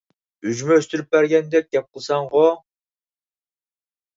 ئۈجمە 0.51 0.77
ئۈستۈرۈپ 0.81 1.11
بەرگەندەك 1.17 1.69
گەپ 1.77 1.99
قىلىسەنغۇ؟! 1.99 2.49